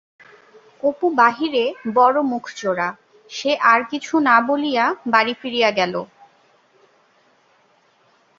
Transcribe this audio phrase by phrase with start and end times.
[0.83, 1.65] অপু বাহিরে
[1.95, 2.89] বড় মুখ-চোরা,
[3.29, 5.93] সে আর কিছু না বলিয়া বাড়ি ফিরিয়া গেল।